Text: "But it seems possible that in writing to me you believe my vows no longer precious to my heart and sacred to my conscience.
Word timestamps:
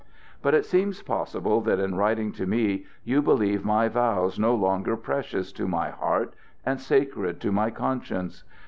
"But 0.41 0.55
it 0.55 0.65
seems 0.65 1.03
possible 1.03 1.61
that 1.61 1.79
in 1.79 1.93
writing 1.93 2.31
to 2.31 2.47
me 2.47 2.87
you 3.03 3.21
believe 3.21 3.63
my 3.63 3.87
vows 3.87 4.39
no 4.39 4.55
longer 4.55 4.97
precious 4.97 5.51
to 5.51 5.67
my 5.67 5.91
heart 5.91 6.33
and 6.65 6.81
sacred 6.81 7.39
to 7.41 7.51
my 7.51 7.69
conscience. 7.69 8.43